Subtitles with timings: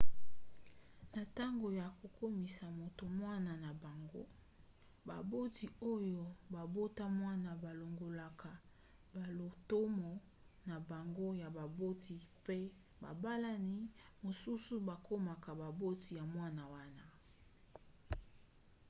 [1.13, 4.23] na ntango ya kokomisa moto mwana na bango
[5.07, 8.51] baboti oyo babota mwana balongolaka
[9.15, 10.11] balotomo
[10.67, 12.59] na bango ya baboti mpe
[13.01, 13.81] babalani
[14.23, 17.05] mosusu bakomaka baboti ya mwana wana